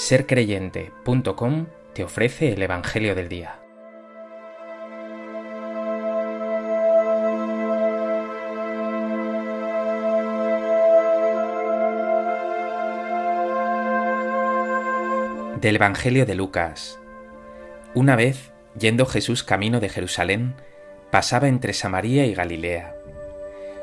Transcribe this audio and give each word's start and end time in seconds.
sercreyente.com 0.00 1.66
te 1.92 2.02
ofrece 2.02 2.54
el 2.54 2.62
Evangelio 2.62 3.14
del 3.14 3.28
Día. 3.28 3.60
Del 15.60 15.76
Evangelio 15.76 16.24
de 16.24 16.34
Lucas. 16.34 16.98
Una 17.92 18.16
vez, 18.16 18.52
yendo 18.78 19.04
Jesús 19.04 19.44
camino 19.44 19.80
de 19.80 19.90
Jerusalén, 19.90 20.54
pasaba 21.10 21.46
entre 21.46 21.74
Samaria 21.74 22.24
y 22.24 22.32
Galilea. 22.32 22.96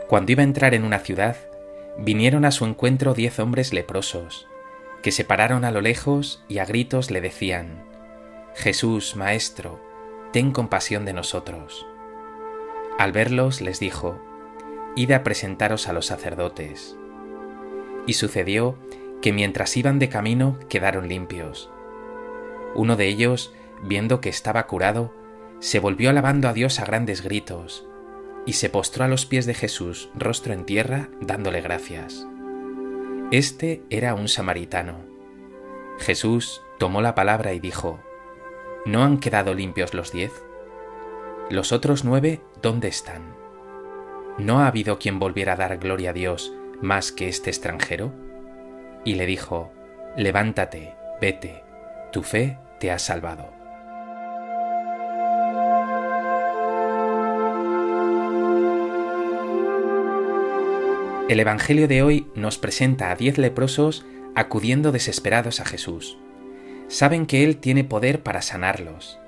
Cuando 0.07 0.31
iba 0.31 0.41
a 0.41 0.45
entrar 0.45 0.73
en 0.73 0.83
una 0.83 0.97
ciudad, 0.97 1.37
vinieron 1.99 2.43
a 2.43 2.51
su 2.51 2.65
encuentro 2.65 3.13
diez 3.13 3.37
hombres 3.37 3.71
leprosos 3.71 4.47
que 5.01 5.11
se 5.11 5.23
pararon 5.23 5.65
a 5.65 5.71
lo 5.71 5.81
lejos 5.81 6.43
y 6.47 6.59
a 6.59 6.65
gritos 6.65 7.11
le 7.11 7.21
decían, 7.21 7.83
Jesús, 8.55 9.15
Maestro, 9.15 9.79
ten 10.33 10.51
compasión 10.51 11.05
de 11.05 11.13
nosotros. 11.13 11.85
Al 12.97 13.11
verlos 13.11 13.61
les 13.61 13.79
dijo, 13.79 14.19
Id 14.95 15.11
a 15.11 15.23
presentaros 15.23 15.87
a 15.87 15.93
los 15.93 16.07
sacerdotes. 16.07 16.97
Y 18.07 18.13
sucedió 18.13 18.75
que 19.21 19.31
mientras 19.31 19.77
iban 19.77 19.99
de 19.99 20.09
camino 20.09 20.57
quedaron 20.69 21.07
limpios. 21.07 21.69
Uno 22.75 22.95
de 22.95 23.07
ellos, 23.07 23.53
viendo 23.83 24.21
que 24.21 24.29
estaba 24.29 24.65
curado, 24.65 25.13
se 25.59 25.79
volvió 25.79 26.09
alabando 26.09 26.47
a 26.47 26.53
Dios 26.53 26.79
a 26.79 26.85
grandes 26.85 27.21
gritos, 27.21 27.85
y 28.45 28.53
se 28.53 28.69
postró 28.69 29.03
a 29.03 29.07
los 29.07 29.25
pies 29.25 29.45
de 29.45 29.53
Jesús, 29.53 30.09
rostro 30.15 30.53
en 30.53 30.65
tierra, 30.65 31.09
dándole 31.21 31.61
gracias. 31.61 32.25
Este 33.29 33.83
era 33.89 34.13
un 34.13 34.29
samaritano. 34.29 34.99
Jesús 35.99 36.61
tomó 36.79 37.01
la 37.01 37.13
palabra 37.13 37.51
y 37.51 37.59
dijo, 37.59 37.99
¿No 38.85 39.03
han 39.03 39.17
quedado 39.17 39.53
limpios 39.53 39.93
los 39.93 40.13
diez? 40.13 40.31
¿Los 41.49 41.73
otros 41.73 42.05
nueve 42.05 42.41
dónde 42.61 42.87
están? 42.87 43.35
¿No 44.37 44.61
ha 44.61 44.67
habido 44.67 44.97
quien 44.97 45.19
volviera 45.19 45.53
a 45.53 45.55
dar 45.57 45.77
gloria 45.77 46.11
a 46.11 46.13
Dios 46.13 46.53
más 46.81 47.11
que 47.11 47.27
este 47.27 47.49
extranjero? 47.49 48.13
Y 49.03 49.15
le 49.15 49.25
dijo, 49.25 49.73
Levántate, 50.15 50.95
vete, 51.19 51.65
tu 52.13 52.23
fe 52.23 52.57
te 52.79 52.91
ha 52.91 52.99
salvado. 52.99 53.56
El 61.29 61.41
Evangelio 61.41 61.89
de 61.89 62.03
hoy 62.03 62.31
nos 62.35 62.57
presenta 62.57 63.11
a 63.11 63.15
diez 63.15 63.37
leprosos 63.37 64.05
acudiendo 64.33 64.93
desesperados 64.93 65.59
a 65.59 65.65
Jesús. 65.65 66.17
Saben 66.87 67.25
que 67.25 67.43
Él 67.43 67.57
tiene 67.57 67.83
poder 67.83 68.23
para 68.23 68.41
sanarlos. 68.41 69.19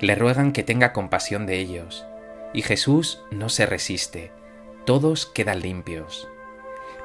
Le 0.00 0.16
ruegan 0.16 0.52
que 0.52 0.64
tenga 0.64 0.92
compasión 0.92 1.46
de 1.46 1.58
ellos. 1.58 2.04
Y 2.52 2.60
Jesús 2.60 3.22
no 3.30 3.48
se 3.48 3.64
resiste. 3.64 4.32
Todos 4.84 5.24
quedan 5.24 5.60
limpios. 5.60 6.28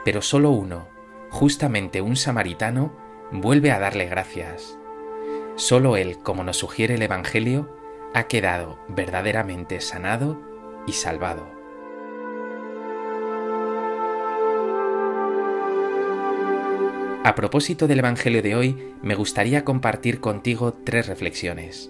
Pero 0.04 0.22
solo 0.22 0.50
uno, 0.50 0.90
justamente 1.30 2.02
un 2.02 2.18
samaritano, 2.18 2.94
vuelve 3.32 3.72
a 3.72 3.80
darle 3.80 4.06
gracias. 4.06 4.78
Solo 5.56 5.96
Él, 5.96 6.18
como 6.18 6.44
nos 6.44 6.58
sugiere 6.58 6.96
el 6.96 7.02
Evangelio, 7.04 7.74
ha 8.14 8.24
quedado 8.24 8.80
verdaderamente 8.90 9.80
sanado 9.80 10.42
y 10.86 10.92
salvado. 10.92 11.55
A 17.26 17.34
propósito 17.34 17.88
del 17.88 17.98
Evangelio 17.98 18.44
de 18.44 18.56
hoy, 18.56 18.94
me 19.02 19.16
gustaría 19.16 19.66
compartir 19.66 20.20
contigo 20.20 20.76
tres 20.86 21.08
reflexiones. 21.08 21.90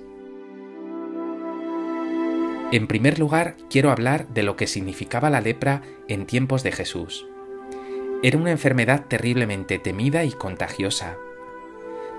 En 2.71 2.87
primer 2.87 3.19
lugar, 3.19 3.57
quiero 3.69 3.91
hablar 3.91 4.29
de 4.29 4.43
lo 4.43 4.55
que 4.55 4.65
significaba 4.65 5.29
la 5.29 5.41
lepra 5.41 5.81
en 6.07 6.25
tiempos 6.25 6.63
de 6.63 6.71
Jesús. 6.71 7.27
Era 8.23 8.37
una 8.37 8.51
enfermedad 8.51 9.07
terriblemente 9.09 9.77
temida 9.77 10.23
y 10.23 10.31
contagiosa. 10.31 11.17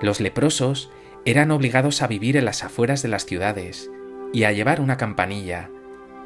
Los 0.03 0.21
leprosos 0.21 0.91
eran 1.25 1.53
obligados 1.53 2.03
a 2.03 2.09
vivir 2.09 2.37
en 2.37 2.45
las 2.45 2.65
afueras 2.65 3.01
de 3.01 3.09
las 3.09 3.25
ciudades 3.25 3.91
y 4.35 4.45
a 4.45 4.53
llevar 4.53 4.79
una 4.79 4.99
campanilla, 4.99 5.71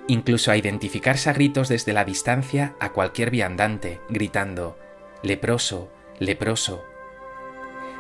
incluso 0.09 0.51
a 0.51 0.57
identificarse 0.57 1.31
a 1.31 1.35
gritos 1.35 1.69
desde 1.69 1.93
la 1.93 2.05
distancia 2.05 2.75
a 2.81 2.91
cualquier 2.91 3.31
viandante, 3.31 4.01
gritando, 4.09 4.77
leproso, 5.23 5.89
leproso. 6.21 6.85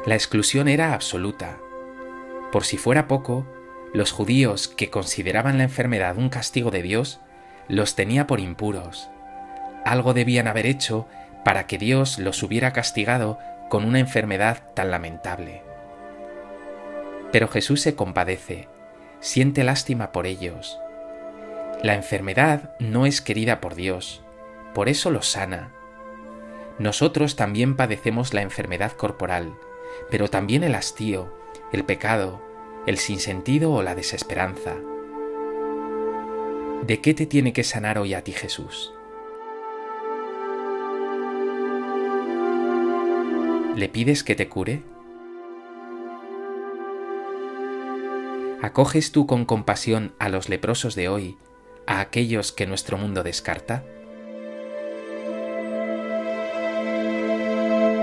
La 0.07 0.15
exclusión 0.15 0.69
era 0.69 0.95
absoluta. 0.95 1.59
Por 2.53 2.65
si 2.65 2.77
fuera 2.77 3.07
poco, 3.07 3.47
los 3.93 4.13
judíos 4.13 4.69
que 4.69 4.91
consideraban 4.91 5.59
la 5.59 5.65
enfermedad 5.65 6.17
un 6.17 6.29
castigo 6.29 6.71
de 6.71 6.83
Dios, 6.83 7.21
los 7.69 7.95
tenía 7.95 8.27
por 8.27 8.41
impuros. 8.41 9.11
Algo 9.85 10.15
debían 10.15 10.49
haber 10.49 10.67
hecho 10.67 11.07
para 11.45 11.67
que 11.67 11.79
Dios 11.79 12.19
los 12.19 12.43
hubiera 12.43 12.73
castigado 12.73 13.39
con 13.69 13.85
una 13.85 13.99
enfermedad 13.99 14.63
tan 14.75 14.91
lamentable. 14.91 15.63
Pero 17.33 17.49
Jesús 17.49 17.81
se 17.81 17.95
compadece, 17.95 18.69
siente 19.21 19.65
lástima 19.65 20.13
por 20.13 20.27
ellos. 20.27 20.79
La 21.83 21.95
enfermedad 21.95 22.75
no 22.79 23.07
es 23.07 23.21
querida 23.21 23.61
por 23.61 23.75
Dios, 23.75 24.23
por 24.75 24.89
eso 24.89 25.11
los 25.11 25.29
sana 25.29 25.73
nosotros 26.81 27.37
también 27.37 27.77
padecemos 27.77 28.33
la 28.33 28.41
enfermedad 28.41 28.93
corporal, 28.93 29.53
pero 30.11 30.29
también 30.29 30.65
el 30.65 30.75
hastío, 30.75 31.33
el 31.73 31.85
pecado, 31.85 32.41
el 32.87 32.99
sinsentido 32.99 33.73
o 33.73 33.83
la 33.83 33.95
desesperanza. 33.95 34.77
¿De 36.87 37.01
qué 37.01 37.15
te 37.15 37.27
tiene 37.27 37.53
que 37.53 37.65
sanar 37.65 37.99
hoy 37.99 38.15
a 38.15 38.25
ti 38.25 38.33
Jesús? 38.33 38.93
¿Le 43.77 43.89
pides 43.89 44.25
que 44.25 44.35
te 44.35 44.49
cure? 44.49 44.83
¿Acoges 48.63 49.13
tú 49.13 49.27
con 49.27 49.45
compasión 49.45 50.13
a 50.19 50.29
los 50.29 50.49
leprosos 50.49 50.95
de 50.95 51.09
hoy, 51.09 51.39
a 51.87 52.01
aquellos 52.01 52.53
que 52.53 52.67
nuestro 52.67 52.99
mundo 52.99 53.23
descarta? 53.23 53.85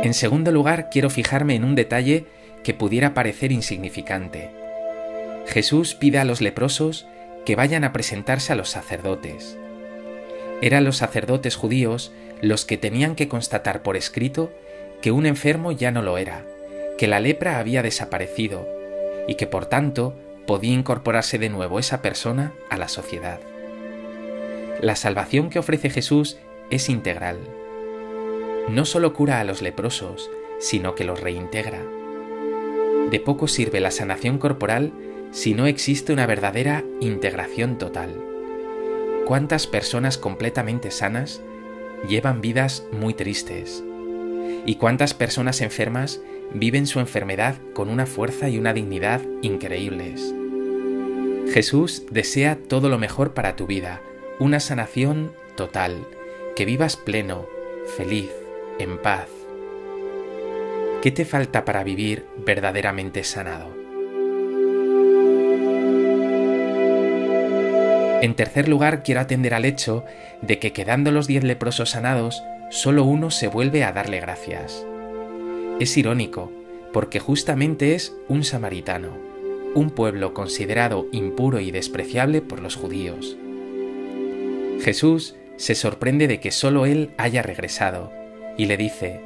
En 0.04 0.14
segundo 0.14 0.52
lugar, 0.52 0.90
quiero 0.90 1.10
fijarme 1.10 1.56
en 1.56 1.64
un 1.64 1.76
detalle 1.76 2.26
que 2.64 2.74
pudiera 2.74 3.14
parecer 3.14 3.52
insignificante. 3.52 4.52
Jesús 5.48 5.96
pide 5.96 6.20
a 6.20 6.26
los 6.26 6.40
leprosos 6.40 7.08
que 7.46 7.56
vayan 7.56 7.84
a 7.84 7.94
presentarse 7.94 8.54
a 8.54 8.56
los 8.56 8.70
sacerdotes. 8.70 9.58
Eran 10.62 10.84
los 10.84 10.98
sacerdotes 10.98 11.56
judíos 11.56 12.12
los 12.42 12.66
que 12.66 12.78
tenían 12.78 13.16
que 13.16 13.28
constatar 13.28 13.82
por 13.82 13.98
escrito 13.98 14.52
que 15.02 15.12
un 15.12 15.26
enfermo 15.26 15.72
ya 15.72 15.92
no 15.92 16.02
lo 16.02 16.18
era, 16.18 16.44
que 16.98 17.08
la 17.08 17.20
lepra 17.20 17.58
había 17.58 17.82
desaparecido 17.82 18.68
y 19.28 19.36
que 19.36 19.48
por 19.48 19.66
tanto 19.66 20.14
podía 20.46 20.74
incorporarse 20.74 21.40
de 21.40 21.50
nuevo 21.50 21.80
esa 21.80 22.02
persona 22.02 22.54
a 22.70 22.78
la 22.78 22.88
sociedad. 22.88 23.40
La 24.80 24.96
salvación 24.96 25.50
que 25.50 25.60
ofrece 25.60 25.90
Jesús 25.90 26.38
es 26.70 26.90
integral 26.90 27.38
no 28.68 28.86
solo 28.86 29.14
cura 29.14 29.40
a 29.40 29.44
los 29.44 29.62
leprosos, 29.62 30.30
sino 30.60 30.96
que 30.96 31.06
los 31.06 31.20
reintegra. 31.22 31.82
De 33.10 33.20
poco 33.20 33.48
sirve 33.48 33.80
la 33.80 33.92
sanación 33.92 34.38
corporal 34.38 34.92
si 35.32 35.54
no 35.54 35.68
existe 35.68 36.14
una 36.14 36.26
verdadera 36.26 36.84
integración 37.00 37.78
total. 37.78 38.16
¿Cuántas 39.26 39.68
personas 39.68 40.18
completamente 40.18 40.92
sanas 40.92 41.42
llevan 42.08 42.42
vidas 42.42 42.86
muy 42.92 43.14
tristes? 43.14 43.84
¿Y 44.66 44.76
cuántas 44.76 45.14
personas 45.14 45.62
enfermas 45.62 46.22
viven 46.54 46.88
su 46.88 47.00
enfermedad 47.00 47.56
con 47.74 47.90
una 47.90 48.06
fuerza 48.06 48.50
y 48.50 48.58
una 48.58 48.74
dignidad 48.74 49.22
increíbles? 49.42 50.34
Jesús 51.54 52.04
desea 52.12 52.58
todo 52.68 52.90
lo 52.90 52.98
mejor 52.98 53.34
para 53.34 53.56
tu 53.56 53.68
vida, 53.68 54.02
una 54.40 54.60
sanación 54.60 55.32
total, 55.56 56.06
que 56.56 56.66
vivas 56.66 56.98
pleno, 56.98 57.48
feliz, 57.96 58.30
en 58.80 58.98
paz. 58.98 59.28
¿Qué 61.02 61.12
te 61.12 61.26
falta 61.26 61.66
para 61.66 61.84
vivir 61.84 62.26
verdaderamente 62.46 63.24
sanado? 63.24 63.76
En 68.22 68.36
tercer 68.36 68.68
lugar, 68.68 69.04
quiero 69.04 69.22
atender 69.22 69.54
al 69.54 69.66
hecho 69.66 70.04
de 70.42 70.60
que 70.60 70.74
quedando 70.74 71.12
los 71.12 71.28
diez 71.28 71.44
leprosos 71.44 71.92
sanados, 71.92 72.42
solo 72.72 73.04
uno 73.04 73.30
se 73.30 73.48
vuelve 73.48 73.84
a 73.84 73.92
darle 73.92 74.20
gracias. 74.20 74.86
Es 75.80 75.96
irónico, 75.98 76.52
porque 76.94 77.20
justamente 77.20 77.94
es 77.94 78.16
un 78.28 78.44
samaritano, 78.44 79.10
un 79.76 79.92
pueblo 79.92 80.34
considerado 80.34 81.06
impuro 81.12 81.60
y 81.60 81.70
despreciable 81.70 82.42
por 82.42 82.60
los 82.60 82.76
judíos. 82.76 83.38
Jesús 84.82 85.36
se 85.58 85.76
sorprende 85.76 86.28
de 86.28 86.40
que 86.40 86.52
solo 86.52 86.86
él 86.86 87.12
haya 87.18 87.44
regresado 87.44 88.12
y 88.58 88.66
le 88.66 88.76
dice, 88.76 89.22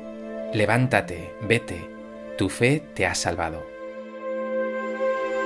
Levántate, 0.54 1.32
vete, 1.42 1.90
tu 2.38 2.50
fe 2.50 2.84
te 2.94 3.06
ha 3.06 3.16
salvado. 3.16 3.66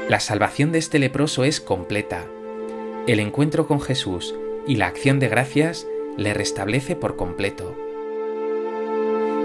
La 0.09 0.19
salvación 0.19 0.71
de 0.71 0.79
este 0.79 0.99
leproso 0.99 1.43
es 1.43 1.61
completa. 1.61 2.25
El 3.07 3.19
encuentro 3.19 3.67
con 3.67 3.79
Jesús 3.79 4.35
y 4.67 4.75
la 4.75 4.87
acción 4.87 5.19
de 5.19 5.29
gracias 5.29 5.87
le 6.17 6.33
restablece 6.33 6.95
por 6.95 7.15
completo. 7.15 7.75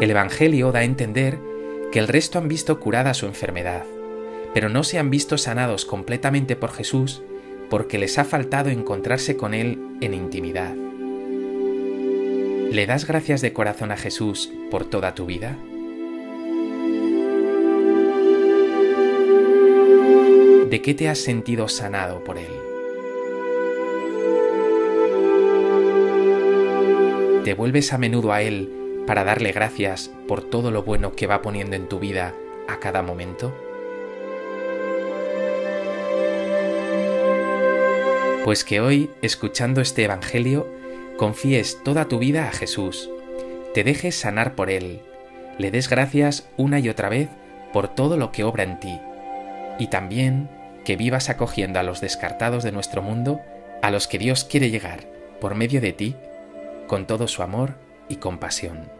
El 0.00 0.10
Evangelio 0.10 0.72
da 0.72 0.80
a 0.80 0.84
entender 0.84 1.38
que 1.92 1.98
el 1.98 2.08
resto 2.08 2.38
han 2.38 2.48
visto 2.48 2.80
curada 2.80 3.12
su 3.12 3.26
enfermedad, 3.26 3.84
pero 4.54 4.70
no 4.70 4.82
se 4.82 4.98
han 4.98 5.10
visto 5.10 5.36
sanados 5.36 5.84
completamente 5.84 6.56
por 6.56 6.72
Jesús 6.72 7.22
porque 7.68 7.98
les 7.98 8.18
ha 8.18 8.24
faltado 8.24 8.70
encontrarse 8.70 9.36
con 9.36 9.52
Él 9.52 9.78
en 10.00 10.14
intimidad. 10.14 10.74
¿Le 12.70 12.86
das 12.86 13.04
gracias 13.04 13.40
de 13.40 13.52
corazón 13.52 13.90
a 13.90 13.96
Jesús 13.96 14.48
por 14.70 14.84
toda 14.84 15.12
tu 15.12 15.26
vida? 15.26 15.58
¿De 20.70 20.80
qué 20.80 20.94
te 20.94 21.08
has 21.08 21.18
sentido 21.18 21.66
sanado 21.66 22.22
por 22.22 22.38
Él? 22.38 22.52
¿Te 27.42 27.54
vuelves 27.54 27.92
a 27.92 27.98
menudo 27.98 28.32
a 28.32 28.42
Él 28.42 28.70
para 29.04 29.24
darle 29.24 29.50
gracias 29.50 30.12
por 30.28 30.48
todo 30.48 30.70
lo 30.70 30.84
bueno 30.84 31.16
que 31.16 31.26
va 31.26 31.42
poniendo 31.42 31.74
en 31.74 31.88
tu 31.88 31.98
vida 31.98 32.36
a 32.68 32.78
cada 32.78 33.02
momento? 33.02 33.52
Pues 38.44 38.62
que 38.62 38.80
hoy, 38.80 39.10
escuchando 39.22 39.80
este 39.80 40.04
Evangelio, 40.04 40.68
confíes 41.20 41.76
toda 41.84 42.08
tu 42.08 42.18
vida 42.18 42.48
a 42.48 42.50
Jesús, 42.50 43.10
te 43.74 43.84
dejes 43.84 44.18
sanar 44.18 44.54
por 44.54 44.70
Él, 44.70 45.02
le 45.58 45.70
des 45.70 45.90
gracias 45.90 46.48
una 46.56 46.78
y 46.78 46.88
otra 46.88 47.10
vez 47.10 47.28
por 47.74 47.94
todo 47.94 48.16
lo 48.16 48.32
que 48.32 48.42
obra 48.42 48.62
en 48.62 48.80
ti, 48.80 48.98
y 49.78 49.88
también 49.88 50.48
que 50.82 50.96
vivas 50.96 51.28
acogiendo 51.28 51.78
a 51.78 51.82
los 51.82 52.00
descartados 52.00 52.64
de 52.64 52.72
nuestro 52.72 53.02
mundo, 53.02 53.42
a 53.82 53.90
los 53.90 54.08
que 54.08 54.18
Dios 54.18 54.44
quiere 54.44 54.70
llegar 54.70 55.08
por 55.42 55.54
medio 55.54 55.82
de 55.82 55.92
ti, 55.92 56.16
con 56.86 57.06
todo 57.06 57.28
su 57.28 57.42
amor 57.42 57.74
y 58.08 58.16
compasión. 58.16 58.99